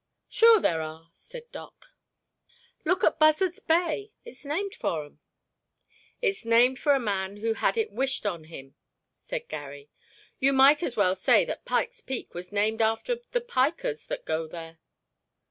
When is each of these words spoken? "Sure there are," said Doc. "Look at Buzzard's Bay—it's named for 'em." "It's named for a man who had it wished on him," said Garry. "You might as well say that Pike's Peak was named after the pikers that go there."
"Sure 0.29 0.59
there 0.59 0.81
are," 0.81 1.09
said 1.13 1.51
Doc. 1.51 1.89
"Look 2.85 3.03
at 3.03 3.19
Buzzard's 3.19 3.59
Bay—it's 3.59 4.43
named 4.43 4.73
for 4.73 5.05
'em." 5.05 5.19
"It's 6.23 6.43
named 6.43 6.79
for 6.79 6.95
a 6.95 6.99
man 6.99 7.37
who 7.37 7.53
had 7.53 7.77
it 7.77 7.91
wished 7.91 8.25
on 8.25 8.45
him," 8.45 8.73
said 9.07 9.47
Garry. 9.47 9.91
"You 10.39 10.53
might 10.53 10.81
as 10.81 10.95
well 10.95 11.13
say 11.13 11.45
that 11.45 11.65
Pike's 11.65 12.01
Peak 12.01 12.33
was 12.33 12.51
named 12.51 12.81
after 12.81 13.17
the 13.31 13.41
pikers 13.41 14.07
that 14.07 14.25
go 14.25 14.47
there." 14.47 14.79